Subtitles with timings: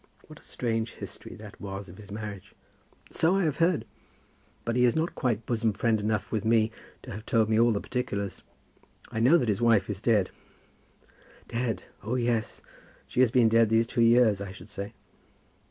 [0.25, 2.55] What a strange history that was of his marriage!"
[3.11, 3.85] "So I have heard;
[4.65, 6.71] but he is not quite bosom friend enough with me
[7.03, 8.41] to have told me all the particulars.
[9.11, 10.31] I know that his wife is dead."
[11.47, 12.63] "Dead; oh, yes;
[13.05, 14.95] she has been dead these two years I should say."